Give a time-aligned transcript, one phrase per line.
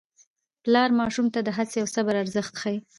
[0.63, 2.77] پلار ماشومانو ته د هڅې او صبر ارزښت ښيي